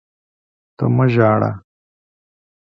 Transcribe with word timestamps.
ته 0.77 0.85
مه 0.95 1.05
ژاړه! 1.13 1.51